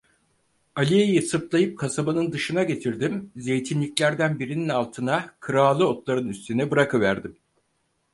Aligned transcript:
Aliye'yi 0.75 1.21
sırtlayıp 1.21 1.79
kasabanın 1.79 2.31
dışına 2.31 2.63
getirdim, 2.63 3.31
zeytinliklerden 3.35 4.39
birinin 4.39 4.69
altına, 4.69 5.35
kırağılı 5.39 5.87
otların 5.87 6.27
üstüne 6.27 6.71
bırakıverdim… 6.71 7.37